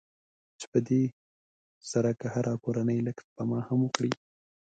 [0.59, 1.03] چې په دې
[1.91, 4.11] سره که هره کورنۍ لږ هم سپما وکړي.